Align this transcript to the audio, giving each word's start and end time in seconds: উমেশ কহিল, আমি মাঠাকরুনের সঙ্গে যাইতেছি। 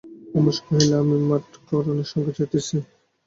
উমেশ 0.37 0.57
কহিল, 0.65 0.91
আমি 1.01 1.15
মাঠাকরুনের 1.29 2.07
সঙ্গে 2.11 2.31
যাইতেছি। 2.37 2.75